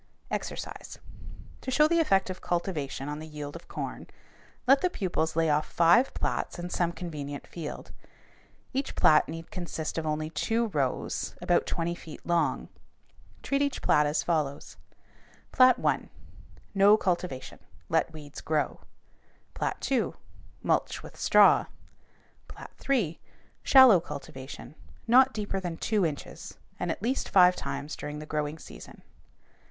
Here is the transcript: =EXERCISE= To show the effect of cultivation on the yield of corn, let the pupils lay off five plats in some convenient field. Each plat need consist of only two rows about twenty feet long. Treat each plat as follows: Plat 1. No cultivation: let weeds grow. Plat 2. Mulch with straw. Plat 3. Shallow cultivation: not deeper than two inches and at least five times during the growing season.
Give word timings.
=EXERCISE= 0.31 0.97
To 1.61 1.69
show 1.69 1.87
the 1.87 1.99
effect 1.99 2.31
of 2.31 2.41
cultivation 2.41 3.07
on 3.07 3.19
the 3.19 3.27
yield 3.27 3.55
of 3.55 3.67
corn, 3.67 4.07
let 4.65 4.81
the 4.81 4.89
pupils 4.89 5.35
lay 5.35 5.47
off 5.47 5.67
five 5.71 6.11
plats 6.15 6.57
in 6.57 6.71
some 6.71 6.91
convenient 6.91 7.45
field. 7.45 7.91
Each 8.73 8.95
plat 8.95 9.29
need 9.29 9.51
consist 9.51 9.99
of 9.99 10.07
only 10.07 10.31
two 10.31 10.69
rows 10.69 11.35
about 11.39 11.67
twenty 11.67 11.93
feet 11.93 12.25
long. 12.25 12.69
Treat 13.43 13.61
each 13.61 13.83
plat 13.83 14.07
as 14.07 14.23
follows: 14.23 14.75
Plat 15.51 15.77
1. 15.77 16.09
No 16.73 16.97
cultivation: 16.97 17.59
let 17.87 18.11
weeds 18.11 18.41
grow. 18.41 18.81
Plat 19.53 19.79
2. 19.81 20.15
Mulch 20.63 21.03
with 21.03 21.15
straw. 21.15 21.67
Plat 22.47 22.71
3. 22.79 23.19
Shallow 23.61 23.99
cultivation: 23.99 24.73
not 25.05 25.31
deeper 25.31 25.59
than 25.59 25.77
two 25.77 26.03
inches 26.07 26.57
and 26.79 26.89
at 26.89 27.03
least 27.03 27.29
five 27.29 27.55
times 27.55 27.95
during 27.95 28.17
the 28.17 28.25
growing 28.25 28.57
season. 28.57 29.03